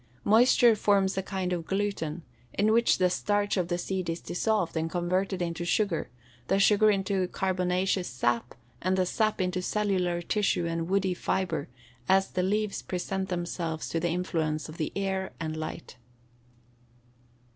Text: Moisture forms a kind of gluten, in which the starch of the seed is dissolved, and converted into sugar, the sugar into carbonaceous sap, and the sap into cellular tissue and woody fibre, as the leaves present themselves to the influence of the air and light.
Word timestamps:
Moisture 0.23 0.75
forms 0.75 1.15
a 1.15 1.21
kind 1.21 1.53
of 1.53 1.67
gluten, 1.67 2.23
in 2.55 2.71
which 2.71 2.97
the 2.97 3.07
starch 3.07 3.55
of 3.55 3.67
the 3.67 3.77
seed 3.77 4.09
is 4.09 4.19
dissolved, 4.19 4.75
and 4.75 4.89
converted 4.89 5.43
into 5.43 5.63
sugar, 5.63 6.09
the 6.47 6.57
sugar 6.57 6.89
into 6.89 7.27
carbonaceous 7.27 8.07
sap, 8.07 8.55
and 8.81 8.97
the 8.97 9.05
sap 9.05 9.39
into 9.39 9.61
cellular 9.61 10.19
tissue 10.19 10.65
and 10.65 10.89
woody 10.89 11.13
fibre, 11.13 11.67
as 12.09 12.31
the 12.31 12.41
leaves 12.41 12.81
present 12.81 13.29
themselves 13.29 13.87
to 13.89 13.99
the 13.99 14.09
influence 14.09 14.67
of 14.67 14.77
the 14.77 14.91
air 14.95 15.33
and 15.39 15.55
light. 15.55 15.97